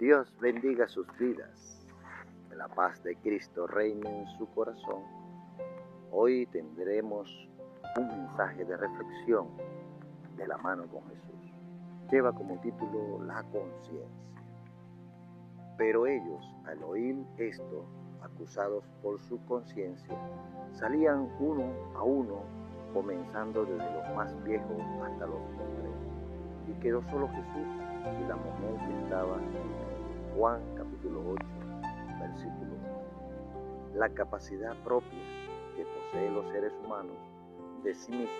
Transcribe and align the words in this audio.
Dios 0.00 0.34
bendiga 0.40 0.88
sus 0.88 1.06
vidas. 1.18 1.86
Que 2.48 2.56
la 2.56 2.68
paz 2.68 3.02
de 3.04 3.16
Cristo 3.16 3.66
reine 3.66 4.20
en 4.20 4.26
su 4.38 4.46
corazón. 4.54 5.02
Hoy 6.10 6.46
tendremos 6.46 7.28
un 7.98 8.08
mensaje 8.08 8.64
de 8.64 8.78
reflexión 8.78 9.48
de 10.38 10.46
la 10.46 10.56
mano 10.56 10.86
con 10.86 11.06
Jesús. 11.10 11.52
Lleva 12.10 12.32
como 12.32 12.58
título 12.62 13.22
La 13.24 13.42
conciencia. 13.42 14.06
Pero 15.76 16.06
ellos, 16.06 16.46
al 16.64 16.82
oír 16.82 17.22
esto, 17.36 17.84
acusados 18.22 18.82
por 19.02 19.20
su 19.20 19.38
conciencia, 19.44 20.16
salían 20.72 21.28
uno 21.38 21.74
a 21.94 22.02
uno, 22.02 22.40
comenzando 22.94 23.66
desde 23.66 23.92
los 23.92 24.16
más 24.16 24.44
viejos 24.44 24.80
hasta 25.04 25.26
los 25.26 25.42
postreros. 25.58 25.94
Y 26.68 26.80
quedó 26.80 27.02
solo 27.10 27.28
Jesús 27.28 27.68
y 28.00 28.28
la 28.28 28.36
mujer 28.36 28.76
que 28.86 29.04
estaba 29.04 29.36
Juan 30.40 30.62
capítulo 30.74 31.22
8, 31.32 31.44
versículo 32.18 32.72
1. 33.92 33.98
La 33.98 34.08
capacidad 34.08 34.74
propia 34.84 35.20
que 35.76 35.84
poseen 35.84 36.32
los 36.32 36.50
seres 36.50 36.72
humanos 36.82 37.18
de 37.84 37.92
sí 37.92 38.10
mismos, 38.10 38.30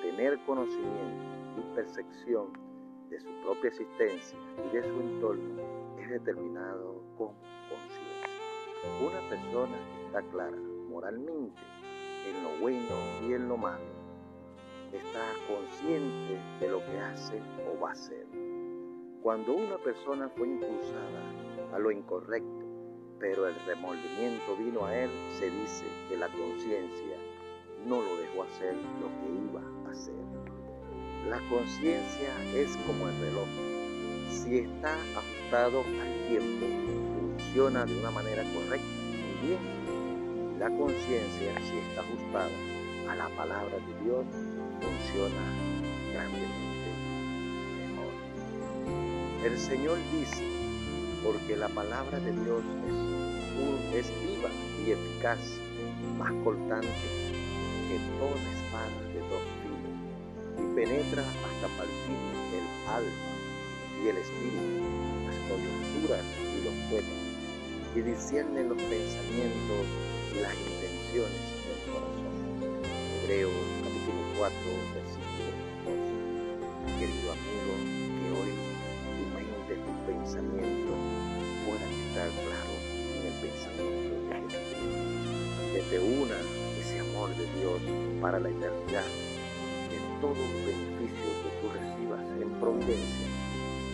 tener 0.00 0.38
conocimiento 0.46 1.24
y 1.58 1.74
percepción 1.74 2.52
de 3.10 3.18
su 3.18 3.26
propia 3.42 3.66
existencia 3.66 4.38
y 4.64 4.76
de 4.76 4.80
su 4.84 5.00
entorno 5.00 5.60
es 5.98 6.08
determinado 6.08 7.02
con 7.16 7.34
conciencia. 7.68 8.30
Una 9.04 9.28
persona 9.28 9.76
está 10.06 10.22
clara 10.30 10.56
moralmente 10.88 11.60
en 12.28 12.44
lo 12.44 12.60
bueno 12.60 12.94
y 13.26 13.32
en 13.32 13.48
lo 13.48 13.56
malo. 13.56 13.90
Está 14.92 15.26
consciente 15.48 16.40
de 16.60 16.68
lo 16.68 16.78
que 16.78 17.00
hace 17.00 17.42
o 17.68 17.80
va 17.80 17.88
a 17.88 17.92
hacer. 17.94 18.47
Cuando 19.22 19.52
una 19.52 19.76
persona 19.78 20.28
fue 20.36 20.46
impulsada 20.46 21.74
a 21.74 21.78
lo 21.78 21.90
incorrecto, 21.90 22.64
pero 23.18 23.48
el 23.48 23.54
remordimiento 23.66 24.56
vino 24.56 24.84
a 24.86 24.96
él, 24.96 25.10
se 25.38 25.50
dice 25.50 25.84
que 26.08 26.16
la 26.16 26.28
conciencia 26.28 27.16
no 27.84 28.00
lo 28.00 28.16
dejó 28.16 28.44
hacer 28.44 28.74
lo 28.74 29.08
que 29.18 29.50
iba 29.50 29.60
a 29.60 29.90
hacer. 29.90 30.14
La 31.28 31.40
conciencia 31.50 32.30
es 32.54 32.76
como 32.86 33.08
el 33.08 33.20
reloj. 33.20 33.48
Si 34.30 34.58
está 34.58 34.94
ajustado 34.94 35.80
al 35.80 36.28
tiempo, 36.28 36.66
funciona 37.18 37.84
de 37.86 37.98
una 37.98 38.12
manera 38.12 38.44
correcta, 38.54 38.86
muy 38.86 39.48
bien. 39.48 40.58
La 40.60 40.70
conciencia, 40.70 41.58
si 41.60 41.78
está 41.78 42.02
ajustada 42.02 42.50
a 43.10 43.16
la 43.16 43.28
palabra 43.36 43.78
de 43.78 44.04
Dios, 44.04 44.24
funciona 44.80 45.42
grandemente. 46.12 46.77
El 49.44 49.56
Señor 49.56 49.98
dice, 50.12 50.42
porque 51.22 51.56
la 51.56 51.68
palabra 51.68 52.18
de 52.18 52.32
Dios 52.32 52.64
es, 53.94 54.10
viva 54.26 54.50
y 54.84 54.90
eficaz, 54.90 55.38
más 56.18 56.32
cortante 56.42 56.88
que 56.88 57.98
toda 58.18 58.34
espada 58.34 58.98
de 59.14 59.20
dos 59.30 59.44
filos, 59.62 59.94
y 60.58 60.74
penetra 60.74 61.22
hasta 61.22 61.68
partir 61.78 62.18
el 62.50 62.66
alma 62.90 63.30
y 64.02 64.08
el 64.08 64.16
espíritu, 64.16 64.82
las 65.26 65.36
coyunturas 65.46 66.24
y 66.58 66.64
los 66.64 66.74
cuerpos, 66.90 67.22
y 67.94 68.00
discierne 68.00 68.64
los 68.64 68.76
pensamientos 68.76 69.86
y 70.34 70.40
las 70.42 70.54
intenciones 70.66 71.46
del 71.62 71.78
corazón. 71.94 72.34
Hebreo 73.22 73.50
capítulo 73.84 74.20
4, 74.36 74.58
versículo 74.98 75.46
12. 75.86 76.98
Querido 76.98 77.30
amigo, 77.30 78.07
pensamiento 80.28 80.92
puedan 81.64 81.88
estar 81.88 82.28
claros 82.44 82.82
en 83.16 83.26
el 83.26 83.36
pensamiento 83.40 84.12
de 84.28 84.50
Jesús. 84.50 84.92
Que 85.72 85.80
te 85.88 85.98
una 85.98 86.36
ese 86.78 87.00
amor 87.00 87.30
de 87.30 87.46
Dios 87.58 87.80
para 88.20 88.38
la 88.38 88.50
eternidad, 88.50 89.08
que 89.88 89.98
todo 90.20 90.34
beneficio 90.34 91.28
que 91.40 91.50
tú 91.60 91.72
recibas 91.72 92.20
en 92.42 92.50
providencia 92.60 93.28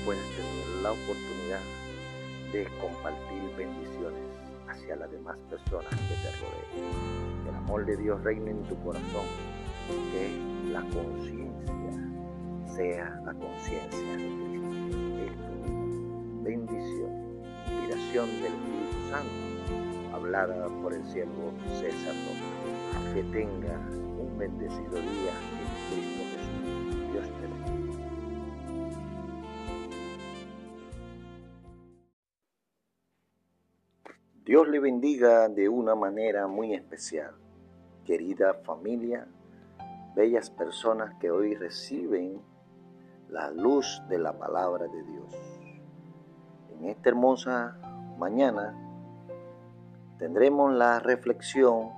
puedas 0.05 0.27
tener 0.31 0.83
la 0.83 0.91
oportunidad 0.91 1.62
de 2.53 2.65
compartir 2.81 3.43
bendiciones 3.56 4.27
hacia 4.67 4.97
las 4.97 5.11
demás 5.12 5.37
personas 5.49 5.91
que 5.91 6.17
te 6.19 6.31
rodeen. 6.43 7.49
El 7.49 7.55
amor 7.55 7.87
de 7.87 7.97
Dios 7.97 8.21
reine 8.25 8.50
en 8.50 8.62
tu 8.65 8.77
corazón, 8.83 9.27
que 10.11 10.73
la 10.73 10.81
conciencia 10.81 11.55
sea 12.75 13.21
la 13.25 13.34
conciencia 13.34 14.17
de 14.17 14.28
Cristo. 14.28 14.84
Bendición, 16.44 17.43
inspiración 17.72 18.27
del 18.43 18.53
Espíritu 18.53 18.99
Santo, 19.09 20.15
hablada 20.15 20.69
por 20.82 20.93
el 20.93 21.03
siervo 21.06 21.55
César 21.81 22.15
López. 22.15 23.15
Que 23.15 23.22
tenga 23.32 23.78
un 24.19 24.37
bendecido 24.37 24.91
día 24.91 25.32
en 25.41 25.66
Cristo 25.88 26.22
Jesús. 26.34 27.12
Dios 27.12 27.27
te 27.41 27.47
bendiga. 27.47 28.05
Dios 34.44 34.69
le 34.69 34.81
bendiga 34.81 35.49
de 35.49 35.71
una 35.71 35.94
manera 35.94 36.47
muy 36.47 36.75
especial. 36.75 37.34
Querida 38.05 38.53
familia, 38.53 39.26
bellas 40.15 40.50
personas 40.50 41.15
que 41.19 41.31
hoy 41.31 41.55
reciben 41.55 42.43
la 43.31 43.50
luz 43.50 44.03
de 44.11 44.19
la 44.19 44.38
palabra 44.38 44.87
de 44.88 45.03
Dios. 45.05 45.54
En 46.84 46.91
esta 46.91 47.09
hermosa 47.09 47.78
mañana 48.19 48.75
tendremos 50.19 50.71
la 50.71 50.99
reflexión 50.99 51.89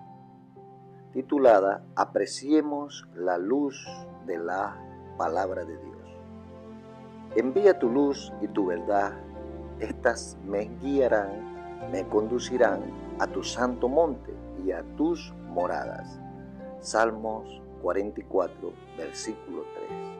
titulada 1.12 1.82
Apreciemos 1.96 3.08
la 3.16 3.36
luz 3.36 3.84
de 4.26 4.38
la 4.38 4.76
palabra 5.18 5.64
de 5.64 5.76
Dios. 5.76 5.98
Envía 7.34 7.76
tu 7.80 7.90
luz 7.90 8.32
y 8.40 8.46
tu 8.46 8.66
verdad, 8.66 9.14
estas 9.80 10.38
me 10.46 10.66
guiarán 10.80 11.90
me 11.90 12.06
conducirán 12.06 12.82
a 13.18 13.26
tu 13.26 13.42
santo 13.42 13.88
monte 13.88 14.32
y 14.64 14.70
a 14.70 14.84
tus 14.96 15.34
moradas. 15.48 16.20
Salmos 16.78 17.60
44, 17.82 18.72
versículo 18.96 19.64
3. 19.88 20.15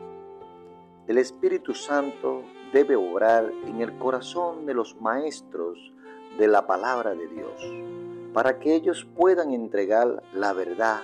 El 1.07 1.19
Espíritu 1.19 1.73
Santo 1.73 2.43
debe 2.73 2.97
obrar 2.97 3.49
en 3.65 3.79
el 3.81 3.97
corazón 3.97 4.65
de 4.65 4.73
los 4.73 4.99
maestros 4.99 5.93
de 6.37 6.49
la 6.49 6.67
palabra 6.67 7.15
de 7.15 7.27
Dios, 7.29 7.63
para 8.33 8.59
que 8.59 8.75
ellos 8.75 9.07
puedan 9.15 9.53
entregar 9.53 10.21
la 10.33 10.51
verdad 10.51 10.99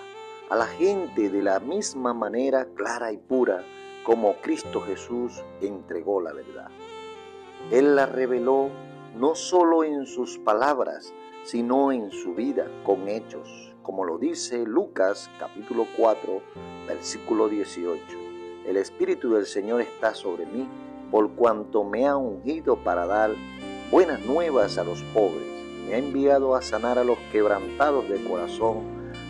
a 0.50 0.58
la 0.58 0.68
gente 0.68 1.30
de 1.30 1.42
la 1.42 1.62
misma 1.62 2.14
manera 2.14 2.68
clara 2.76 3.14
y 3.14 3.18
pura 3.18 3.64
como 4.04 4.36
Cristo 4.42 4.82
Jesús 4.82 5.42
entregó 5.62 6.20
la 6.20 6.34
verdad. 6.34 6.68
Él 7.72 7.96
la 7.96 8.06
reveló 8.06 8.72
no 9.16 9.36
solo 9.36 9.86
en 9.86 10.06
sus 10.06 10.38
palabras, 10.38 11.14
sino 11.46 11.94
en 11.94 12.12
su 12.12 12.34
vida, 12.34 12.68
con 12.84 13.08
hechos, 13.08 13.74
como 13.82 14.04
lo 14.04 14.18
dice 14.18 14.66
Lucas 14.66 15.30
capítulo 15.40 15.88
4, 15.96 16.42
versículo 16.88 17.48
18. 17.48 18.23
El 18.68 18.78
Espíritu 18.78 19.34
del 19.34 19.46
Señor 19.46 19.82
está 19.82 20.16
sobre 20.16 20.46
mí, 20.46 20.66
por 21.12 21.32
cuanto 21.32 21.84
me 21.84 22.08
ha 22.08 22.16
ungido 22.16 22.78
para 22.78 23.06
dar 23.06 23.36
buenas 23.92 24.26
nuevas 24.26 24.78
a 24.78 24.86
los 24.86 25.02
pobres, 25.14 25.46
me 25.86 25.96
ha 25.96 25.98
enviado 25.98 26.56
a 26.56 26.62
sanar 26.62 26.98
a 26.98 27.04
los 27.04 27.18
quebrantados 27.34 28.08
de 28.08 28.24
corazón, 28.24 28.78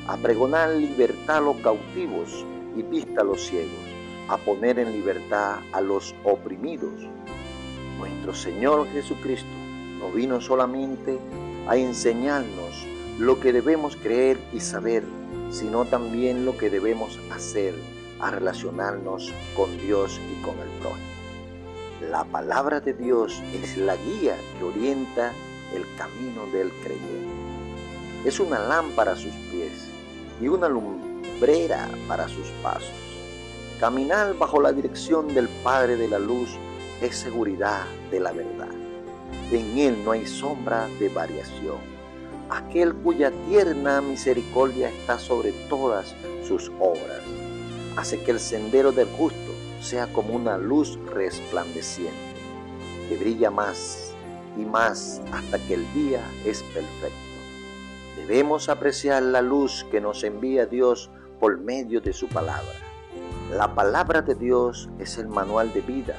a 0.07 0.17
pregonar 0.17 0.69
libertad 0.69 1.37
a 1.37 1.41
los 1.41 1.57
cautivos 1.57 2.45
y 2.77 2.83
vista 2.83 3.21
a 3.21 3.23
los 3.23 3.41
ciegos, 3.41 3.73
a 4.29 4.37
poner 4.37 4.77
en 4.77 4.91
libertad 4.91 5.61
a 5.71 5.81
los 5.81 6.13
oprimidos. 6.23 6.93
Nuestro 7.97 8.35
Señor 8.35 8.87
Jesucristo 8.89 9.49
no 9.99 10.11
vino 10.11 10.41
solamente 10.41 11.17
a 11.67 11.75
enseñarnos 11.75 12.85
lo 13.17 13.39
que 13.39 13.51
debemos 13.51 13.95
creer 13.95 14.37
y 14.53 14.59
saber, 14.59 15.03
sino 15.49 15.85
también 15.85 16.45
lo 16.45 16.55
que 16.55 16.69
debemos 16.69 17.19
hacer, 17.31 17.73
a 18.23 18.31
relacionarnos 18.31 19.33
con 19.55 19.77
Dios 19.79 20.19
y 20.31 20.41
con 20.41 20.57
el 20.59 20.69
prójimo. 20.79 21.13
La 22.09 22.23
palabra 22.23 22.79
de 22.79 22.93
Dios 22.93 23.41
es 23.53 23.77
la 23.77 23.95
guía 23.97 24.37
que 24.57 24.63
orienta 24.63 25.33
el 25.73 25.85
camino 25.97 26.45
del 26.53 26.71
creyente. 26.83 27.33
Es 28.25 28.39
una 28.39 28.59
lámpara 28.59 29.11
a 29.11 29.15
sus 29.15 29.33
pies 29.51 29.89
y 30.41 30.47
una 30.47 30.69
lumbrera 30.69 31.89
para 32.07 32.27
sus 32.29 32.47
pasos. 32.61 32.91
Caminar 33.79 34.37
bajo 34.37 34.61
la 34.61 34.71
dirección 34.71 35.33
del 35.33 35.49
Padre 35.61 35.97
de 35.97 36.07
la 36.07 36.19
Luz 36.19 36.49
es 37.01 37.17
seguridad 37.17 37.85
de 38.09 38.19
la 38.21 38.31
verdad. 38.31 38.71
En 39.51 39.77
Él 39.77 39.97
no 40.05 40.11
hay 40.11 40.25
sombra 40.25 40.87
de 40.99 41.09
variación. 41.09 41.77
Aquel 42.49 42.93
cuya 42.93 43.31
tierna 43.49 43.99
misericordia 44.01 44.89
está 44.89 45.19
sobre 45.19 45.51
todas 45.69 46.15
sus 46.47 46.71
obras, 46.79 47.21
hace 47.95 48.21
que 48.21 48.31
el 48.31 48.39
sendero 48.39 48.91
del 48.91 49.07
justo 49.07 49.51
sea 49.81 50.11
como 50.11 50.33
una 50.33 50.57
luz 50.57 50.97
resplandeciente, 51.13 52.13
que 53.09 53.17
brilla 53.17 53.51
más 53.51 54.13
y 54.57 54.65
más 54.65 55.21
hasta 55.31 55.59
que 55.59 55.75
el 55.75 55.93
día 55.93 56.21
es 56.45 56.63
perfecto. 56.63 57.17
Debemos 58.17 58.69
apreciar 58.69 59.21
la 59.23 59.41
luz 59.41 59.85
que 59.91 59.99
nos 59.99 60.23
envía 60.23 60.65
Dios 60.65 61.11
por 61.39 61.59
medio 61.59 61.99
de 61.99 62.13
su 62.13 62.27
palabra. 62.27 62.73
La 63.51 63.75
palabra 63.75 64.21
de 64.21 64.35
Dios 64.35 64.89
es 64.99 65.17
el 65.17 65.27
manual 65.27 65.73
de 65.73 65.81
vida. 65.81 66.15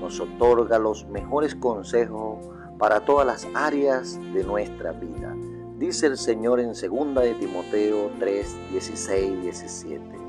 Nos 0.00 0.20
otorga 0.20 0.78
los 0.78 1.06
mejores 1.06 1.54
consejos 1.54 2.38
para 2.78 3.00
todas 3.00 3.26
las 3.26 3.48
áreas 3.54 4.18
de 4.32 4.44
nuestra 4.44 4.92
vida. 4.92 5.34
Dice 5.78 6.06
el 6.06 6.16
Señor 6.16 6.60
en 6.60 6.68
2 6.68 6.80
de 6.80 7.34
Timoteo 7.34 8.10
3, 8.20 8.56
16 8.70 9.42
17. 9.42 10.23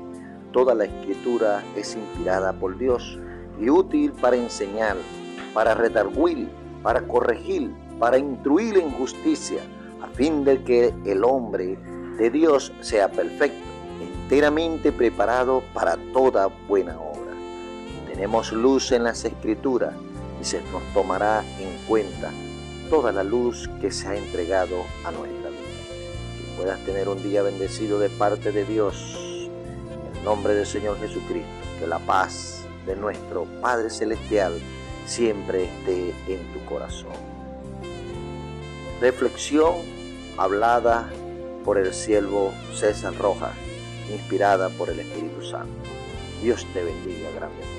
Toda 0.52 0.74
la 0.74 0.84
escritura 0.84 1.62
es 1.76 1.96
inspirada 1.96 2.52
por 2.52 2.78
Dios 2.78 3.18
y 3.60 3.68
útil 3.70 4.12
para 4.12 4.36
enseñar, 4.36 4.96
para 5.52 5.74
redarguir, 5.74 6.48
para 6.82 7.06
corregir, 7.06 7.70
para 7.98 8.18
instruir 8.18 8.78
en 8.78 8.90
justicia, 8.92 9.60
a 10.02 10.08
fin 10.08 10.44
de 10.44 10.62
que 10.62 10.94
el 11.04 11.24
hombre 11.24 11.78
de 12.18 12.30
Dios 12.30 12.72
sea 12.80 13.10
perfecto, 13.10 13.64
enteramente 14.00 14.92
preparado 14.92 15.62
para 15.74 15.96
toda 16.12 16.48
buena 16.68 16.98
obra. 16.98 17.32
Tenemos 18.12 18.52
luz 18.52 18.92
en 18.92 19.04
las 19.04 19.24
escrituras 19.24 19.94
y 20.40 20.44
se 20.44 20.62
nos 20.72 20.82
tomará 20.94 21.44
en 21.58 21.86
cuenta 21.86 22.30
toda 22.88 23.12
la 23.12 23.24
luz 23.24 23.68
que 23.80 23.90
se 23.90 24.08
ha 24.08 24.16
entregado 24.16 24.84
a 25.04 25.10
nuestra 25.10 25.50
vida. 25.50 25.60
Que 26.38 26.56
puedas 26.56 26.80
tener 26.84 27.08
un 27.08 27.22
día 27.22 27.42
bendecido 27.42 27.98
de 27.98 28.08
parte 28.08 28.52
de 28.52 28.64
Dios. 28.64 29.25
Nombre 30.26 30.54
del 30.54 30.66
Señor 30.66 30.98
Jesucristo, 30.98 31.48
que 31.78 31.86
la 31.86 32.00
paz 32.00 32.64
de 32.84 32.96
nuestro 32.96 33.44
Padre 33.62 33.90
Celestial 33.90 34.60
siempre 35.06 35.66
esté 35.66 36.12
en 36.26 36.52
tu 36.52 36.64
corazón. 36.68 37.12
Reflexión 39.00 39.76
hablada 40.36 41.08
por 41.64 41.78
el 41.78 41.94
siervo 41.94 42.52
César 42.74 43.16
Rojas, 43.16 43.54
inspirada 44.12 44.68
por 44.70 44.90
el 44.90 44.98
Espíritu 44.98 45.44
Santo. 45.44 45.72
Dios 46.42 46.66
te 46.74 46.82
bendiga 46.82 47.30
grandemente. 47.30 47.75